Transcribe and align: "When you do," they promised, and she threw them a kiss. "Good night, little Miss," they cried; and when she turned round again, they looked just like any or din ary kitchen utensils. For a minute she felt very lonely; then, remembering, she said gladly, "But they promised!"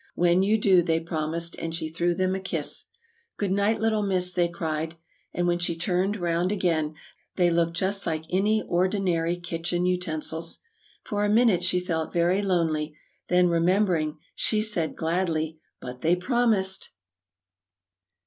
"When 0.15 0.41
you 0.41 0.57
do," 0.57 0.81
they 0.81 0.99
promised, 0.99 1.55
and 1.59 1.75
she 1.75 1.87
threw 1.87 2.15
them 2.15 2.33
a 2.33 2.39
kiss. 2.39 2.87
"Good 3.37 3.51
night, 3.51 3.79
little 3.79 4.01
Miss," 4.01 4.33
they 4.33 4.47
cried; 4.47 4.95
and 5.31 5.45
when 5.47 5.59
she 5.59 5.77
turned 5.77 6.17
round 6.17 6.51
again, 6.51 6.95
they 7.35 7.51
looked 7.51 7.77
just 7.77 8.07
like 8.07 8.23
any 8.31 8.63
or 8.63 8.87
din 8.87 9.07
ary 9.07 9.35
kitchen 9.35 9.85
utensils. 9.85 10.57
For 11.03 11.23
a 11.23 11.29
minute 11.29 11.63
she 11.63 11.79
felt 11.79 12.13
very 12.13 12.41
lonely; 12.41 12.97
then, 13.27 13.47
remembering, 13.47 14.17
she 14.33 14.63
said 14.63 14.95
gladly, 14.95 15.59
"But 15.79 15.99
they 15.99 16.15
promised!" 16.15 16.89